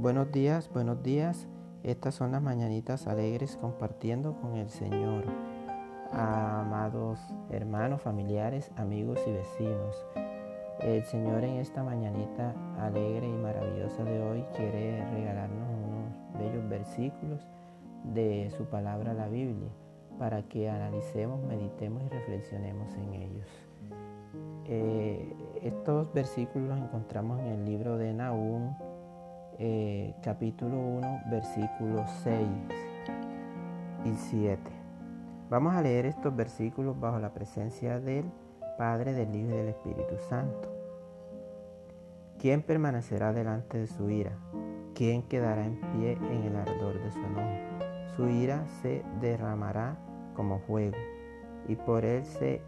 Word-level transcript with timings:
Buenos 0.00 0.32
días, 0.32 0.70
buenos 0.72 1.02
días. 1.02 1.46
Estas 1.82 2.14
son 2.14 2.32
las 2.32 2.40
mañanitas 2.40 3.06
alegres 3.06 3.58
compartiendo 3.60 4.34
con 4.40 4.56
el 4.56 4.70
Señor. 4.70 5.24
Amados 6.10 7.20
hermanos, 7.50 8.00
familiares, 8.00 8.70
amigos 8.76 9.20
y 9.26 9.30
vecinos. 9.30 10.06
El 10.78 11.04
Señor 11.04 11.44
en 11.44 11.56
esta 11.56 11.82
mañanita 11.82 12.54
alegre 12.78 13.28
y 13.28 13.32
maravillosa 13.32 14.02
de 14.04 14.22
hoy 14.22 14.42
quiere 14.56 15.04
regalarnos 15.10 15.68
unos 15.68 16.38
bellos 16.38 16.66
versículos 16.70 17.46
de 18.02 18.50
su 18.56 18.64
palabra, 18.64 19.12
la 19.12 19.28
Biblia, 19.28 19.68
para 20.18 20.44
que 20.44 20.70
analicemos, 20.70 21.42
meditemos 21.42 22.02
y 22.04 22.08
reflexionemos 22.08 22.94
en 22.94 23.12
ellos. 23.12 23.48
Eh, 24.64 25.34
estos 25.60 26.10
versículos 26.14 26.70
los 26.70 26.78
encontramos 26.78 27.38
en 27.40 27.48
el 27.48 27.64
libro 27.66 27.98
de 27.98 28.14
Nahum, 28.14 28.72
eh, 29.62 30.14
capítulo 30.22 30.74
1, 30.74 31.24
versículos 31.30 32.10
6 32.22 32.48
y 34.06 34.14
7. 34.14 34.58
Vamos 35.50 35.74
a 35.74 35.82
leer 35.82 36.06
estos 36.06 36.34
versículos 36.34 36.98
bajo 36.98 37.18
la 37.18 37.34
presencia 37.34 38.00
del 38.00 38.24
Padre, 38.78 39.12
del 39.12 39.36
Hijo 39.36 39.50
y 39.50 39.56
del 39.58 39.68
Espíritu 39.68 40.16
Santo. 40.30 40.74
¿Quién 42.38 42.62
permanecerá 42.62 43.34
delante 43.34 43.76
de 43.76 43.86
su 43.86 44.08
ira? 44.08 44.32
¿Quién 44.94 45.22
quedará 45.24 45.66
en 45.66 45.78
pie 45.92 46.12
en 46.12 46.44
el 46.44 46.56
ardor 46.56 46.98
de 46.98 47.12
su 47.12 47.18
enojo? 47.18 48.16
Su 48.16 48.28
ira 48.28 48.64
se 48.80 49.04
derramará 49.20 49.98
como 50.34 50.60
fuego, 50.60 50.96
y 51.68 51.76
por 51.76 52.06
él 52.06 52.24
se, 52.24 52.62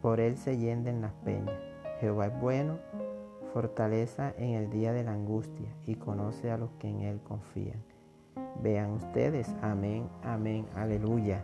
por 0.00 0.20
él 0.20 0.38
se 0.38 0.56
yenden 0.56 1.02
las 1.02 1.12
peñas. 1.12 1.60
Jehová 2.00 2.28
es 2.28 2.40
bueno 2.40 2.78
fortaleza 3.56 4.34
en 4.36 4.50
el 4.50 4.68
día 4.68 4.92
de 4.92 5.02
la 5.02 5.14
angustia 5.14 5.74
y 5.86 5.94
conoce 5.94 6.50
a 6.50 6.58
los 6.58 6.72
que 6.72 6.90
en 6.90 7.00
Él 7.00 7.22
confían. 7.26 7.82
Vean 8.60 8.90
ustedes, 8.90 9.48
amén, 9.62 10.10
amén, 10.22 10.66
aleluya. 10.74 11.42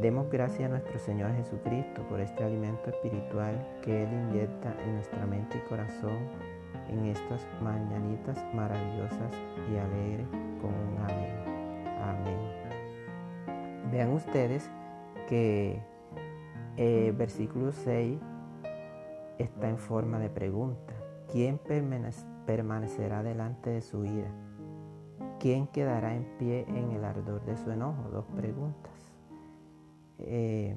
Demos 0.00 0.30
gracias 0.30 0.64
a 0.64 0.68
nuestro 0.70 0.98
Señor 0.98 1.36
Jesucristo 1.36 2.00
por 2.08 2.20
este 2.20 2.44
alimento 2.44 2.88
espiritual 2.88 3.62
que 3.82 4.04
Él 4.04 4.08
inyecta 4.10 4.74
en 4.86 4.94
nuestra 4.94 5.26
mente 5.26 5.58
y 5.58 5.68
corazón 5.68 6.16
en 6.88 7.04
estas 7.08 7.46
mañanitas 7.60 8.42
maravillosas 8.54 9.34
y 9.70 9.76
alegres 9.76 10.26
con 10.62 10.72
un 10.72 10.96
amén. 10.98 11.34
Amén. 12.00 13.90
Vean 13.92 14.12
ustedes 14.12 14.70
que 15.28 15.78
el 16.78 17.08
eh, 17.08 17.12
versículo 17.14 17.70
6 17.70 18.18
está 19.36 19.68
en 19.68 19.76
forma 19.76 20.18
de 20.18 20.30
pregunta. 20.30 20.93
¿Quién 21.34 21.58
permanecerá 22.46 23.24
delante 23.24 23.70
de 23.70 23.82
su 23.82 24.04
ira? 24.04 24.30
¿Quién 25.40 25.66
quedará 25.66 26.14
en 26.14 26.22
pie 26.38 26.64
en 26.68 26.92
el 26.92 27.04
ardor 27.04 27.44
de 27.44 27.56
su 27.56 27.72
enojo? 27.72 28.08
Dos 28.12 28.24
preguntas. 28.36 28.92
Eh, 30.20 30.76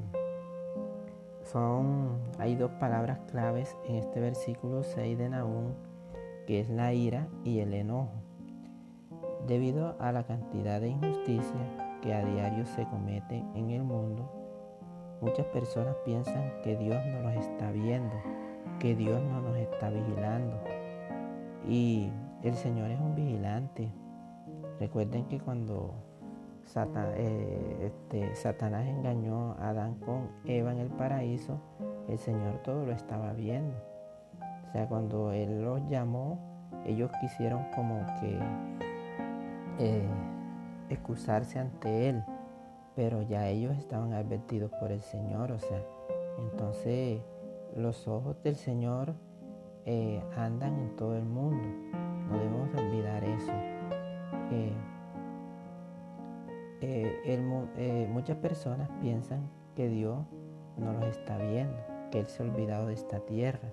son, 1.44 2.18
hay 2.40 2.56
dos 2.56 2.72
palabras 2.80 3.20
claves 3.30 3.78
en 3.88 3.98
este 3.98 4.20
versículo 4.20 4.82
6 4.82 5.20
de 5.20 5.30
Nahum, 5.30 5.74
que 6.48 6.62
es 6.62 6.70
la 6.72 6.92
ira 6.92 7.28
y 7.44 7.60
el 7.60 7.76
enojo. 7.76 8.24
Debido 9.46 9.96
a 10.00 10.12
la 10.12 10.24
cantidad 10.24 10.82
de 10.82 10.90
injusticia 10.90 12.00
que 12.02 12.16
a 12.16 12.26
diario 12.26 12.66
se 12.66 12.84
comete 12.86 13.46
en 13.54 13.70
el 13.70 13.84
mundo, 13.84 14.28
muchas 15.22 15.46
personas 15.46 15.96
piensan 16.04 16.52
que 16.64 16.76
Dios 16.76 16.98
no 17.06 17.30
los 17.30 17.46
está 17.46 17.72
viendo 17.72 18.16
que 18.80 18.96
Dios 18.96 19.22
no 19.22 19.42
nos 19.42 19.58
está 19.58 19.90
vigilando. 19.90 20.60
Y 21.68 22.12
el 22.44 22.56
Señor 22.56 22.92
es 22.92 23.00
un 23.00 23.16
vigilante. 23.16 23.92
Recuerden 24.80 25.26
que 25.26 25.40
cuando 25.40 25.94
eh, 27.16 27.78
este, 27.86 28.36
Satanás 28.36 28.86
engañó 28.88 29.54
a 29.54 29.70
Adán 29.70 29.96
con 29.96 30.30
Eva 30.46 30.72
en 30.72 30.80
el 30.80 30.90
paraíso, 30.90 31.60
el 32.08 32.18
Señor 32.20 32.62
todo 32.64 32.86
lo 32.86 32.92
estaba 32.92 33.34
viendo. 33.34 33.76
O 34.68 34.72
sea, 34.72 34.88
cuando 34.88 35.32
Él 35.32 35.64
los 35.64 35.88
llamó, 35.90 36.40
ellos 36.86 37.10
quisieron 37.22 37.66
como 37.74 38.06
que 38.20 38.38
eh, 39.80 40.08
excusarse 40.90 41.60
ante 41.60 42.10
Él, 42.10 42.24
pero 42.96 43.22
ya 43.22 43.48
ellos 43.48 43.78
estaban 43.78 44.14
advertidos 44.14 44.72
por 44.80 44.92
el 44.92 45.02
Señor. 45.02 45.52
O 45.52 45.60
sea, 45.60 45.82
entonces 46.38 47.22
los 47.78 48.08
ojos 48.08 48.42
del 48.44 48.56
Señor 48.56 49.14
eh, 49.86 50.22
andan 50.36 50.78
en 50.80 50.96
todo 50.96 51.16
el 51.16 51.26
mundo. 51.26 51.68
No 52.30 52.38
debemos 52.38 52.70
olvidar 52.76 53.24
eso. 53.24 53.52
Eh, 54.52 54.74
eh, 56.82 58.08
muchas 58.12 58.38
personas 58.38 58.90
piensan 59.02 59.50
que 59.76 59.88
Dios 59.88 60.26
no 60.78 60.94
los 60.94 61.06
está 61.06 61.38
viendo, 61.38 61.78
que 62.12 62.20
Él 62.20 62.28
se 62.28 62.44
ha 62.44 62.46
olvidado 62.46 62.88
de 62.88 62.94
esta 62.94 63.20
tierra 63.20 63.72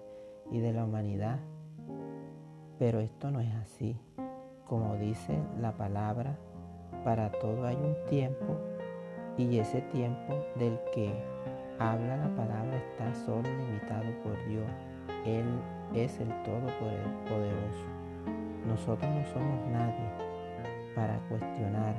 y 0.51 0.61
de 0.61 0.73
la 0.73 0.85
humanidad. 0.85 1.41
Pero 2.79 3.01
esto 3.01 3.31
no 3.31 3.41
es 3.41 3.55
así. 3.55 3.99
Como 4.67 4.97
dice 4.97 5.39
la 5.61 5.73
palabra, 5.77 6.37
para 7.05 7.31
todo 7.33 7.65
hay 7.65 7.77
un 7.77 7.97
tiempo 8.09 8.57
y 9.37 9.59
ese 9.59 9.81
tiempo 9.83 10.35
del 10.57 10.79
que 10.93 11.13
habla 11.79 12.17
la 12.17 12.37
palabra 12.37 12.77
está 12.77 13.15
solo 13.15 13.43
limitado 13.43 14.05
por 14.23 14.37
Dios. 14.49 14.67
Él 15.25 15.47
es 15.95 16.21
el 16.21 16.29
Todopoderoso. 16.43 17.87
Nosotros 18.67 19.11
no 19.15 19.25
somos 19.27 19.67
nadie 19.71 20.11
para 20.95 21.19
cuestionar, 21.29 21.95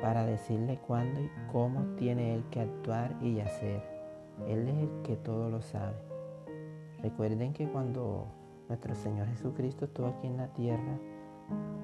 para 0.00 0.24
decirle 0.24 0.78
cuándo 0.86 1.20
y 1.20 1.30
cómo 1.50 1.82
tiene 1.96 2.34
Él 2.34 2.44
que 2.50 2.60
actuar 2.60 3.14
y 3.20 3.40
hacer. 3.40 3.82
Él 4.48 4.68
es 4.68 4.74
el 4.74 5.02
que 5.02 5.16
todo 5.16 5.50
lo 5.50 5.60
sabe. 5.62 5.96
Recuerden 7.02 7.52
que 7.52 7.68
cuando 7.68 8.26
nuestro 8.68 8.94
Señor 8.94 9.28
Jesucristo 9.28 9.86
estuvo 9.86 10.06
aquí 10.06 10.26
en 10.26 10.36
la 10.36 10.48
tierra, 10.48 10.98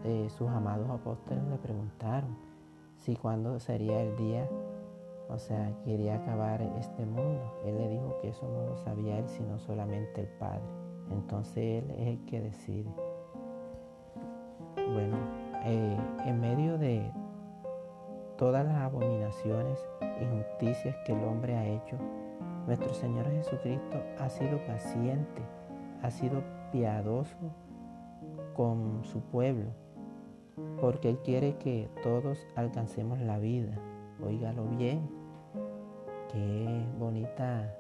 eh, 0.04 0.28
sus 0.30 0.48
amados 0.48 0.88
apóstoles 0.88 1.42
le 1.44 1.56
preguntaron 1.56 2.36
si 2.96 3.16
cuándo 3.16 3.58
sería 3.58 4.00
el 4.00 4.16
día 4.16 4.48
o 5.28 5.38
sea, 5.38 5.72
quería 5.84 6.16
acabar 6.16 6.62
este 6.78 7.04
mundo. 7.04 7.60
Él 7.64 7.76
le 7.76 7.88
dijo 7.88 8.16
que 8.20 8.28
eso 8.28 8.48
no 8.48 8.66
lo 8.66 8.76
sabía 8.76 9.18
él, 9.18 9.28
sino 9.28 9.58
solamente 9.58 10.22
el 10.22 10.28
Padre. 10.38 10.62
Entonces 11.10 11.82
Él 11.82 11.90
es 11.90 12.06
el 12.08 12.24
que 12.24 12.40
decide. 12.40 12.90
Bueno, 14.74 15.16
eh, 15.64 15.96
en 16.24 16.40
medio 16.40 16.78
de 16.78 17.10
todas 18.36 18.64
las 18.64 18.76
abominaciones, 18.76 19.78
injusticias 20.20 20.96
que 21.04 21.12
el 21.12 21.22
hombre 21.24 21.56
ha 21.56 21.66
hecho, 21.66 21.96
nuestro 22.66 22.92
Señor 22.94 23.30
Jesucristo 23.30 24.02
ha 24.18 24.28
sido 24.28 24.58
paciente, 24.66 25.42
ha 26.02 26.10
sido 26.10 26.42
piadoso 26.72 27.36
con 28.54 29.04
su 29.04 29.20
pueblo, 29.20 29.70
porque 30.80 31.10
Él 31.10 31.18
quiere 31.18 31.56
que 31.58 31.90
todos 32.02 32.46
alcancemos 32.56 33.18
la 33.20 33.38
vida. 33.38 33.78
Óigalo 34.24 34.64
bien, 34.64 35.17
Qué 36.32 36.84
bonita 36.98 37.74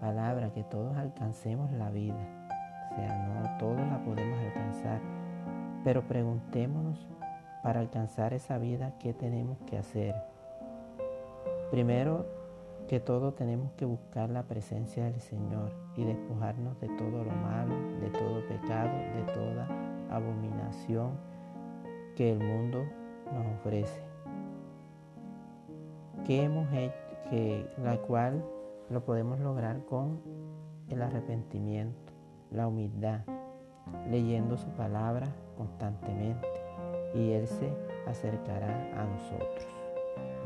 palabra, 0.00 0.52
que 0.52 0.62
todos 0.62 0.96
alcancemos 0.96 1.72
la 1.72 1.90
vida. 1.90 2.48
O 2.90 2.94
sea, 2.94 3.28
no 3.28 3.58
todos 3.58 3.80
la 3.80 4.04
podemos 4.04 4.38
alcanzar, 4.38 5.00
pero 5.82 6.06
preguntémonos 6.06 7.08
para 7.62 7.80
alcanzar 7.80 8.32
esa 8.32 8.58
vida, 8.58 8.94
¿qué 9.00 9.12
tenemos 9.12 9.58
que 9.66 9.76
hacer? 9.76 10.14
Primero 11.70 12.26
que 12.88 13.00
todo 13.00 13.34
tenemos 13.34 13.72
que 13.72 13.84
buscar 13.84 14.30
la 14.30 14.44
presencia 14.44 15.04
del 15.04 15.20
Señor 15.20 15.72
y 15.96 16.04
despojarnos 16.04 16.80
de 16.80 16.88
todo 16.88 17.24
lo 17.24 17.32
malo, 17.32 17.74
de 18.00 18.10
todo 18.10 18.46
pecado, 18.46 18.96
de 19.16 19.22
toda 19.32 19.68
abominación 20.10 21.12
que 22.16 22.32
el 22.32 22.38
mundo 22.38 22.84
nos 23.32 23.46
ofrece. 23.58 24.02
¿Qué 26.24 26.44
hemos 26.44 26.72
hecho? 26.72 27.09
Que, 27.30 27.66
la 27.82 27.96
cual 27.98 28.44
lo 28.90 29.04
podemos 29.04 29.38
lograr 29.40 29.84
con 29.84 30.20
el 30.88 31.00
arrepentimiento, 31.00 32.12
la 32.50 32.66
humildad, 32.66 33.20
leyendo 34.10 34.56
su 34.56 34.68
palabra 34.70 35.28
constantemente 35.56 36.46
y 37.14 37.32
Él 37.32 37.46
se 37.46 37.72
acercará 38.06 38.68
a 39.00 39.04
nosotros. 39.04 39.66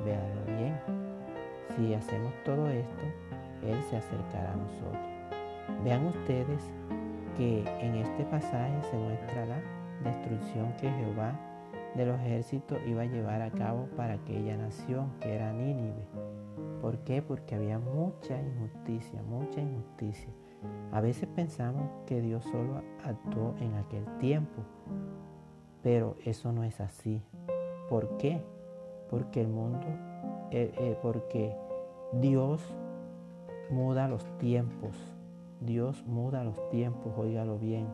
Véanlo 0.04 0.44
bien. 0.58 0.78
Si 1.76 1.94
hacemos 1.94 2.32
todo 2.44 2.68
esto, 2.68 3.04
Él 3.62 3.82
se 3.90 3.96
acercará 3.96 4.52
a 4.52 4.56
nosotros. 4.56 5.02
Vean 5.82 6.06
ustedes 6.06 6.62
que 7.36 7.64
en 7.80 7.96
este 7.96 8.24
pasaje 8.24 8.82
se 8.90 8.96
muestra 8.96 9.46
la 9.46 9.60
destrucción 10.04 10.72
que 10.80 10.90
Jehová 10.90 11.32
de 11.94 12.06
los 12.06 12.20
ejércitos 12.20 12.78
iba 12.86 13.02
a 13.02 13.06
llevar 13.06 13.42
a 13.42 13.50
cabo 13.50 13.88
para 13.96 14.14
aquella 14.14 14.56
nación 14.56 15.12
que 15.20 15.34
era 15.34 15.52
Nínive. 15.52 16.06
¿Por 16.84 16.98
qué? 16.98 17.22
Porque 17.22 17.54
había 17.54 17.78
mucha 17.78 18.38
injusticia, 18.38 19.22
mucha 19.22 19.58
injusticia. 19.58 20.28
A 20.92 21.00
veces 21.00 21.26
pensamos 21.34 21.88
que 22.04 22.20
Dios 22.20 22.44
solo 22.44 22.82
actuó 23.02 23.54
en 23.58 23.72
aquel 23.76 24.04
tiempo, 24.18 24.60
Pero 25.82 26.16
eso 26.26 26.52
no 26.52 26.62
es 26.62 26.82
así. 26.82 27.22
¿Por 27.88 28.18
qué? 28.18 28.44
Porque 29.08 29.40
el 29.40 29.48
mundo, 29.48 29.86
eh, 30.50 30.74
eh, 30.76 30.98
porque 31.00 31.56
Dios 32.20 32.60
muda 33.70 34.06
los 34.06 34.22
tiempos. 34.36 34.94
Dios 35.62 36.04
muda 36.06 36.44
los 36.44 36.68
tiempos, 36.68 37.14
óigalo 37.16 37.58
bien. 37.58 37.86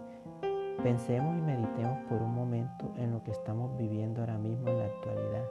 Pensemos 0.82 1.38
y 1.38 1.42
meditemos 1.42 1.96
por 2.08 2.20
un 2.20 2.34
momento 2.34 2.92
en 2.96 3.12
lo 3.12 3.22
que 3.22 3.30
estamos 3.30 3.70
viviendo 3.78 4.22
ahora 4.22 4.36
mismo 4.36 4.68
en 4.68 4.78
la 4.78 4.86
actualidad. 4.86 5.44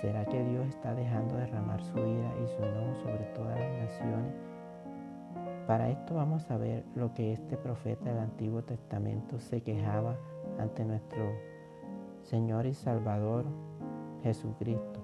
¿Será 0.00 0.24
que 0.24 0.42
Dios 0.42 0.66
está 0.68 0.94
dejando 0.94 1.36
derramar 1.36 1.82
su 1.82 1.98
ira 1.98 2.32
y 2.42 2.48
su 2.48 2.62
enojo 2.64 2.94
sobre 3.02 3.24
todas 3.34 3.58
las 3.58 3.78
naciones? 3.80 4.34
Para 5.66 5.90
esto 5.90 6.14
vamos 6.14 6.50
a 6.50 6.56
ver 6.56 6.84
lo 6.94 7.12
que 7.12 7.34
este 7.34 7.58
profeta 7.58 8.06
del 8.06 8.18
Antiguo 8.18 8.62
Testamento 8.62 9.38
se 9.38 9.62
quejaba 9.62 10.16
ante 10.58 10.86
nuestro 10.86 11.32
Señor 12.22 12.64
y 12.64 12.72
Salvador 12.72 13.44
Jesucristo 14.22 15.00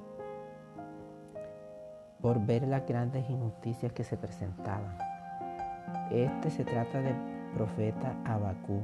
por 2.22 2.44
ver 2.44 2.66
las 2.66 2.86
grandes 2.86 3.28
injusticias 3.28 3.92
que 3.92 4.02
se 4.02 4.16
presentaban. 4.16 4.96
Este 6.10 6.50
se 6.50 6.64
trata 6.64 7.02
del 7.02 7.16
profeta 7.54 8.16
Abacú. 8.24 8.80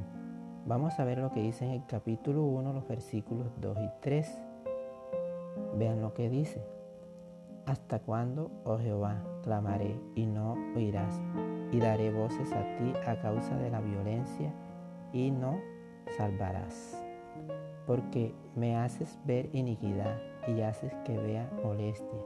Vamos 0.67 0.99
a 0.99 1.05
ver 1.05 1.17
lo 1.17 1.31
que 1.31 1.41
dice 1.41 1.65
en 1.65 1.71
el 1.71 1.85
capítulo 1.87 2.43
1, 2.43 2.71
los 2.71 2.87
versículos 2.87 3.47
2 3.59 3.77
y 3.79 3.89
3. 4.01 4.52
Vean 5.77 6.01
lo 6.01 6.13
que 6.13 6.29
dice. 6.29 6.63
¿Hasta 7.65 7.99
cuándo, 7.99 8.51
oh 8.65 8.77
Jehová, 8.77 9.23
clamaré 9.41 9.95
y 10.15 10.25
no 10.25 10.55
oirás? 10.75 11.21
Y 11.71 11.79
daré 11.79 12.11
voces 12.11 12.51
a 12.51 12.75
ti 12.77 12.93
a 13.07 13.19
causa 13.21 13.57
de 13.57 13.71
la 13.71 13.79
violencia 13.79 14.53
y 15.13 15.31
no 15.31 15.59
salvarás. 16.17 17.01
Porque 17.87 18.33
me 18.55 18.75
haces 18.75 19.17
ver 19.25 19.49
iniquidad 19.53 20.17
y 20.47 20.61
haces 20.61 20.93
que 21.05 21.17
vea 21.17 21.49
molestia. 21.63 22.19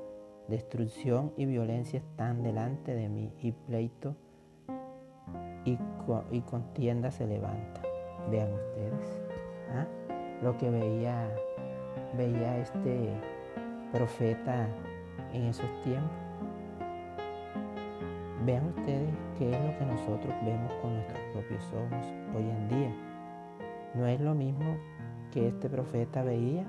Destrucción 0.47 1.33
y 1.37 1.45
violencia 1.45 1.99
están 1.99 2.41
delante 2.41 2.95
de 2.95 3.09
mí 3.09 3.31
y 3.41 3.51
pleito 3.51 4.15
y, 6.31 6.41
contienda 6.41 7.11
se 7.11 7.27
levanta. 7.27 7.81
Vean 8.31 8.53
ustedes 8.53 9.21
¿ah? 9.73 9.85
lo 10.41 10.57
que 10.57 10.69
veía, 10.69 11.29
veía 12.15 12.57
este 12.59 13.09
profeta 13.91 14.67
en 15.33 15.43
esos 15.43 15.69
tiempos. 15.83 16.11
Vean 18.45 18.67
ustedes 18.67 19.13
qué 19.37 19.51
es 19.51 19.65
lo 19.65 19.77
que 19.77 19.85
nosotros 19.85 20.33
vemos 20.45 20.71
con 20.81 20.93
nuestros 20.93 21.19
propios 21.33 21.65
ojos 21.73 22.05
hoy 22.35 22.49
en 22.49 22.69
día. 22.69 22.95
¿No 23.95 24.05
es 24.07 24.21
lo 24.21 24.35
mismo 24.35 24.77
que 25.31 25.47
este 25.47 25.69
profeta 25.69 26.23
veía? 26.23 26.65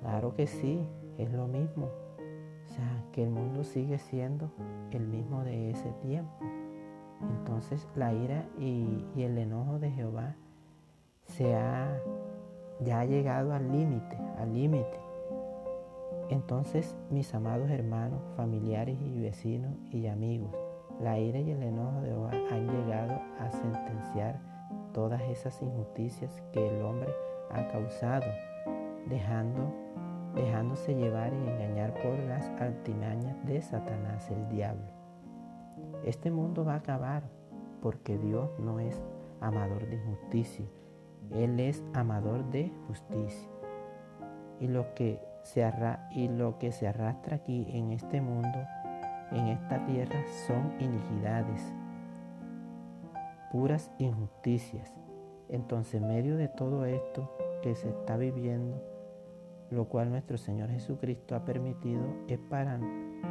Claro 0.00 0.34
que 0.34 0.46
sí, 0.46 0.86
es 1.18 1.32
lo 1.32 1.46
mismo. 1.46 1.86
O 1.86 2.68
sea, 2.68 3.04
que 3.12 3.24
el 3.24 3.30
mundo 3.30 3.64
sigue 3.64 3.98
siendo 3.98 4.50
el 4.90 5.06
mismo 5.06 5.44
de 5.44 5.70
ese 5.70 5.90
tiempo. 6.02 6.32
Entonces 7.20 7.88
la 7.94 8.12
ira 8.12 8.44
y, 8.58 9.04
el 9.16 9.38
enojo 9.38 9.78
de 9.78 9.90
Jehová 9.90 10.36
se 11.24 11.54
ha, 11.54 11.98
ya 12.80 13.00
ha 13.00 13.04
llegado 13.04 13.52
al 13.52 13.70
límite, 13.72 14.16
al 14.38 14.52
límite. 14.52 15.05
Entonces, 16.28 16.96
mis 17.10 17.32
amados 17.34 17.70
hermanos, 17.70 18.20
familiares 18.36 18.98
y 19.00 19.20
vecinos 19.20 19.76
y 19.92 20.08
amigos, 20.08 20.50
la 21.00 21.18
ira 21.18 21.38
y 21.38 21.50
el 21.50 21.62
enojo 21.62 22.00
de 22.00 22.08
Jehová 22.08 22.30
han 22.50 22.66
llegado 22.66 23.20
a 23.38 23.50
sentenciar 23.50 24.40
todas 24.92 25.20
esas 25.22 25.60
injusticias 25.62 26.42
que 26.52 26.68
el 26.68 26.82
hombre 26.82 27.14
ha 27.50 27.68
causado, 27.68 28.26
dejándose 30.34 30.94
llevar 30.94 31.32
y 31.32 31.48
engañar 31.48 31.94
por 32.02 32.18
las 32.20 32.44
altimañas 32.60 33.36
de 33.46 33.60
Satanás 33.62 34.30
el 34.30 34.48
diablo. 34.48 34.86
Este 36.04 36.30
mundo 36.30 36.64
va 36.64 36.74
a 36.74 36.78
acabar 36.78 37.24
porque 37.82 38.18
Dios 38.18 38.50
no 38.58 38.80
es 38.80 39.00
amador 39.40 39.86
de 39.86 39.96
injusticia, 39.96 40.64
Él 41.30 41.60
es 41.60 41.84
amador 41.92 42.50
de 42.50 42.72
justicia. 42.88 43.48
Y 44.58 44.68
lo 44.68 44.94
que 44.94 45.20
se, 45.46 45.64
y 46.10 46.28
lo 46.28 46.58
que 46.58 46.72
se 46.72 46.88
arrastra 46.88 47.36
aquí 47.36 47.66
en 47.70 47.92
este 47.92 48.20
mundo, 48.20 48.58
en 49.30 49.46
esta 49.46 49.84
tierra, 49.86 50.20
son 50.46 50.72
iniquidades, 50.80 51.72
puras 53.52 53.92
injusticias. 53.98 54.92
Entonces, 55.48 56.02
en 56.02 56.08
medio 56.08 56.36
de 56.36 56.48
todo 56.48 56.84
esto 56.84 57.30
que 57.62 57.76
se 57.76 57.88
está 57.88 58.16
viviendo, 58.16 58.82
lo 59.70 59.84
cual 59.84 60.10
nuestro 60.10 60.36
Señor 60.36 60.68
Jesucristo 60.70 61.36
ha 61.36 61.44
permitido, 61.44 62.02
es 62.26 62.40
para, 62.50 62.80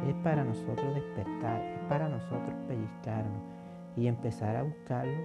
es 0.06 0.14
para 0.24 0.42
nosotros 0.42 0.94
despertar, 0.94 1.60
es 1.60 1.84
para 1.88 2.08
nosotros 2.08 2.54
pellizcarnos 2.66 3.42
y 3.94 4.06
empezar 4.06 4.56
a 4.56 4.62
buscarlo 4.62 5.22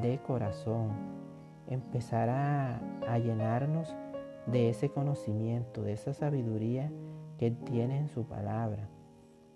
de 0.00 0.18
corazón, 0.26 0.92
empezar 1.68 2.30
a, 2.30 2.80
a 3.06 3.18
llenarnos 3.18 3.94
de 4.46 4.70
ese 4.70 4.90
conocimiento, 4.90 5.82
de 5.82 5.92
esa 5.92 6.12
sabiduría 6.12 6.90
que 7.38 7.48
Él 7.48 7.58
tiene 7.58 7.98
en 7.98 8.08
su 8.08 8.24
palabra, 8.24 8.88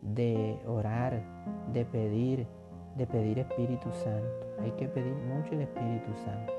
de 0.02 0.58
orar, 0.66 1.22
de 1.72 1.84
pedir, 1.84 2.46
de 2.96 3.06
pedir 3.06 3.38
Espíritu 3.38 3.90
Santo. 3.92 4.46
Hay 4.60 4.72
que 4.72 4.88
pedir 4.88 5.14
mucho 5.14 5.52
el 5.52 5.62
Espíritu 5.62 6.12
Santo. 6.25 6.52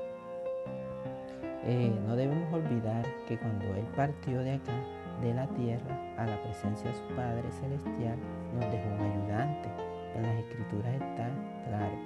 Eh, 1.64 1.92
no 2.06 2.16
debemos 2.16 2.52
olvidar 2.52 3.06
que 3.28 3.38
cuando 3.38 3.66
Él 3.66 3.86
partió 3.94 4.40
de 4.40 4.52
acá, 4.52 4.84
de 5.20 5.34
la 5.34 5.46
tierra, 5.48 6.14
a 6.16 6.26
la 6.26 6.42
presencia 6.42 6.90
de 6.90 6.96
su 6.96 7.14
Padre 7.14 7.50
Celestial, 7.52 8.18
nos 8.54 8.64
dejó 8.72 8.88
un 8.94 9.00
ayudante. 9.00 9.68
En 10.16 10.22
las 10.22 10.36
Escrituras 10.38 10.94
está 10.94 11.30
claro, 11.68 11.96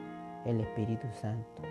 el 0.44 0.60
Espíritu 0.60 1.06
Santo. 1.12 1.62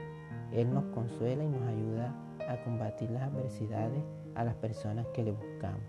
Él 0.52 0.74
nos 0.74 0.86
consuela 0.86 1.44
y 1.44 1.48
nos 1.48 1.62
ayuda 1.64 2.14
a 2.50 2.64
combatir 2.64 3.10
las 3.12 3.24
adversidades 3.24 4.04
a 4.36 4.44
las 4.44 4.56
personas 4.56 5.08
que 5.14 5.24
le 5.24 5.32
buscamos. 5.32 5.82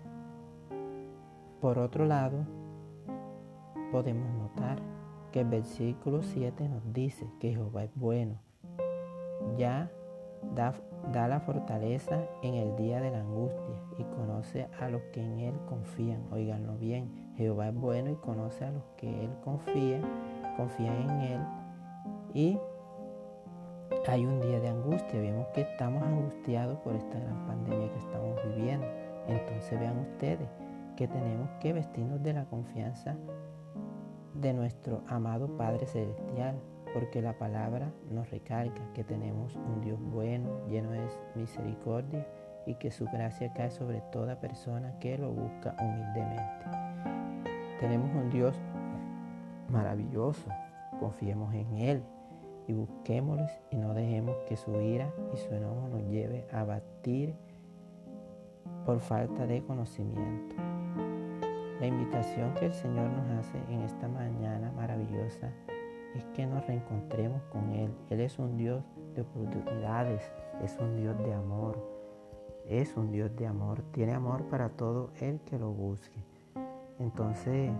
Por 1.61 1.79
otro 1.79 2.05
lado, 2.05 2.45
podemos 3.91 4.29
notar 4.35 4.79
que 5.31 5.41
el 5.41 5.47
versículo 5.47 6.21
7 6.21 6.69
nos 6.69 6.93
dice 6.93 7.27
que 7.39 7.51
Jehová 7.51 7.83
es 7.83 7.95
bueno. 7.95 8.39
Ya 9.57 9.91
da, 10.55 10.73
da, 11.11 11.27
la 11.27 11.39
fortaleza 11.39 12.23
en 12.41 12.55
el 12.55 12.75
día 12.75 13.01
de 13.01 13.11
la 13.11 13.21
angustia 13.21 13.75
y 13.97 14.03
conoce 14.03 14.67
a 14.79 14.89
los 14.89 15.01
que 15.13 15.23
en 15.23 15.39
Él 15.39 15.53
confían. 15.67 16.23
Oiganlo 16.31 16.77
bien, 16.77 17.33
Jehová 17.35 17.69
es 17.69 17.75
bueno 17.75 18.11
y 18.11 18.15
conoce 18.15 18.65
a 18.65 18.71
los 18.71 18.83
que 18.97 19.25
Él 19.25 19.31
confía, 19.43 19.99
confían 20.55 21.09
en 21.09 21.21
Él. 21.21 21.41
Y 22.33 22.59
hay 24.07 24.25
un 24.25 24.39
día 24.39 24.59
de 24.59 24.69
angustia, 24.69 25.19
vemos 25.19 25.47
que 25.49 25.61
estamos 25.61 26.01
angustiados 26.01 26.77
por 26.79 26.95
esta 26.95 27.19
gran 27.19 27.45
pandemia 27.45 27.91
que 27.91 27.99
estamos 27.99 28.37
viviendo. 28.45 28.87
Entonces 29.27 29.79
vean 29.79 29.99
ustedes 29.99 30.47
que 30.95 31.07
tenemos 31.07 31.49
que 31.59 31.73
vestirnos 31.73 32.23
de 32.23 32.33
la 32.33 32.45
confianza 32.45 33.15
de 34.33 34.53
nuestro 34.53 35.03
amado 35.07 35.57
Padre 35.57 35.85
Celestial, 35.87 36.59
porque 36.93 37.21
la 37.21 37.37
palabra 37.37 37.91
nos 38.09 38.29
recarga 38.31 38.93
que 38.93 39.03
tenemos 39.03 39.55
un 39.55 39.81
Dios 39.81 39.99
bueno, 40.01 40.65
lleno 40.67 40.91
de 40.91 41.01
misericordia 41.35 42.25
y 42.65 42.75
que 42.75 42.91
su 42.91 43.05
gracia 43.05 43.51
cae 43.53 43.71
sobre 43.71 44.01
toda 44.11 44.39
persona 44.39 44.97
que 44.99 45.17
lo 45.17 45.31
busca 45.31 45.75
humildemente. 45.81 46.65
Tenemos 47.79 48.09
un 48.15 48.29
Dios 48.29 48.55
maravilloso, 49.69 50.49
confiemos 50.99 51.53
en 51.53 51.77
Él 51.77 52.03
y 52.67 52.73
busquémosles 52.73 53.51
y 53.71 53.77
no 53.77 53.93
dejemos 53.93 54.35
que 54.47 54.57
su 54.57 54.79
ira 54.81 55.13
y 55.33 55.37
su 55.37 55.53
enojo 55.53 55.87
nos 55.89 56.03
lleve 56.09 56.45
a 56.51 56.63
batir 56.63 57.33
por 58.85 58.99
falta 58.99 59.47
de 59.47 59.63
conocimiento. 59.63 60.55
La 61.79 61.85
invitación 61.85 62.53
que 62.55 62.65
el 62.65 62.73
Señor 62.73 63.09
nos 63.09 63.29
hace 63.39 63.57
en 63.69 63.81
esta 63.81 64.07
mañana 64.07 64.71
maravillosa 64.71 65.51
es 66.15 66.23
que 66.35 66.45
nos 66.47 66.65
reencontremos 66.65 67.41
con 67.51 67.71
Él. 67.71 67.91
Él 68.09 68.21
es 68.21 68.39
un 68.39 68.57
Dios 68.57 68.83
de 69.13 69.21
oportunidades, 69.21 70.31
es 70.63 70.77
un 70.79 70.95
Dios 70.95 71.17
de 71.19 71.33
amor, 71.33 71.77
es 72.65 72.97
un 72.97 73.11
Dios 73.11 73.35
de 73.35 73.45
amor, 73.47 73.83
tiene 73.91 74.13
amor 74.13 74.45
para 74.45 74.69
todo 74.69 75.11
el 75.19 75.39
que 75.41 75.59
lo 75.59 75.71
busque. 75.71 76.19
Entonces, 76.99 77.71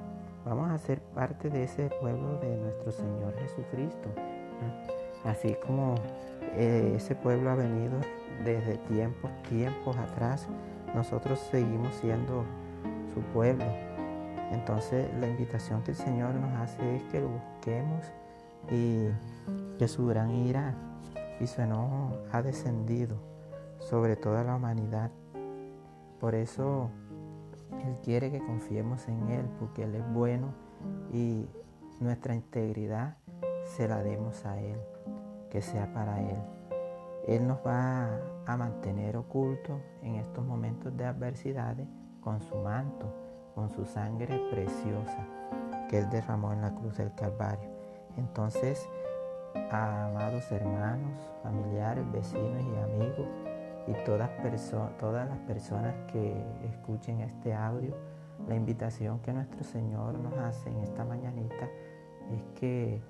vamos 0.46 0.70
a 0.70 0.78
ser 0.78 1.02
parte 1.02 1.50
de 1.50 1.64
ese 1.64 1.90
pueblo 2.02 2.38
de 2.40 2.56
nuestro 2.58 2.92
Señor 2.92 3.34
Jesucristo. 3.40 4.10
Así 5.24 5.56
como 5.66 5.96
eh, 6.56 6.94
ese 6.96 7.16
pueblo 7.16 7.50
ha 7.50 7.56
venido 7.56 8.00
desde 8.44 8.78
tiempos, 8.78 9.32
tiempos 9.50 9.98
atrás, 9.98 10.48
nosotros 10.96 11.40
seguimos 11.52 11.94
siendo 11.96 12.46
su 13.14 13.22
pueblo. 13.34 13.66
Entonces 14.52 15.10
la 15.20 15.28
invitación 15.28 15.84
que 15.84 15.92
el 15.92 15.98
Señor 15.98 16.36
nos 16.36 16.54
hace 16.62 16.96
es 16.96 17.04
que 17.04 17.20
lo 17.20 17.30
busquemos 17.30 18.06
y 18.72 19.08
que 19.78 19.88
su 19.88 20.08
gran 20.08 20.32
ira 20.32 20.76
y 21.40 21.48
su 21.48 21.62
enojo 21.62 22.18
ha 22.32 22.42
descendido 22.42 23.18
sobre 23.80 24.16
toda 24.16 24.44
la 24.44 24.56
humanidad. 24.56 25.12
Por 26.20 26.36
eso 26.36 26.90
Él 27.86 27.98
quiere 28.04 28.32
que 28.32 28.40
confiemos 28.40 29.08
en 29.08 29.30
Él, 29.30 29.46
porque 29.60 29.84
Él 29.84 29.96
es 29.96 30.14
bueno 30.14 30.54
y 31.14 31.48
nuestra 32.00 32.34
integridad 32.36 33.18
se 33.68 33.88
la 33.88 34.02
demos 34.02 34.46
a 34.46 34.60
Él, 34.60 34.80
que 35.50 35.62
sea 35.62 35.92
para 35.94 36.22
Él. 36.22 36.38
Él 37.28 37.48
nos 37.48 37.60
va 37.66 38.10
a 38.46 38.58
mantener 38.58 39.18
ocultos 39.18 39.82
en 40.02 40.16
estos 40.16 40.46
momentos 40.46 40.96
de 40.96 41.06
adversidades 41.06 41.88
con 42.22 42.40
su 42.42 42.56
manto, 42.56 43.06
con 43.54 43.70
su 43.70 43.86
sangre 43.86 44.40
preciosa 44.50 45.28
que 45.90 46.00
Él 46.00 46.10
derramó 46.10 46.54
en 46.54 46.62
la 46.62 46.74
cruz 46.74 46.98
del 46.98 47.14
Calvario. 47.16 47.70
Entonces, 48.18 48.88
amados 49.72 50.52
hermanos, 50.52 51.14
familiares, 51.44 52.10
vecinos 52.12 52.64
y 52.64 52.78
amigos, 52.78 53.28
y 53.88 53.94
todas, 54.06 54.30
todas 55.00 55.30
las 55.30 55.40
personas 55.40 55.96
que 56.12 56.34
escuchen 56.70 57.22
este 57.22 57.54
audio, 57.54 57.96
la 58.48 58.56
invitación 58.56 59.20
que 59.20 59.34
nuestro 59.34 59.64
Señor 59.64 60.20
nos 60.20 60.34
hace 60.38 60.70
en 60.70 60.80
esta 60.80 61.06
mañanita 61.06 61.70
es 62.32 62.44
que 62.60 63.02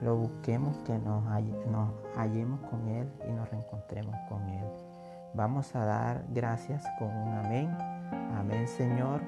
lo 0.00 0.16
busquemos, 0.16 0.76
que 0.78 0.98
nos, 0.98 1.22
nos 1.70 1.90
hallemos 2.16 2.60
con 2.68 2.88
Él 2.88 3.08
y 3.28 3.32
nos 3.32 3.48
reencontremos 3.50 4.14
con 4.28 4.48
Él. 4.48 4.64
Vamos 5.34 5.74
a 5.76 5.84
dar 5.84 6.24
gracias 6.30 6.84
con 6.98 7.08
un 7.08 7.34
amén. 7.34 7.70
Amén 8.36 8.66
Señor 8.66 9.20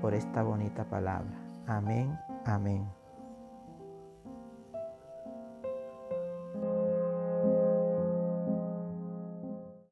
por 0.00 0.14
esta 0.14 0.42
bonita 0.42 0.84
palabra. 0.84 1.36
Amén, 1.66 2.18
amén. 2.46 2.99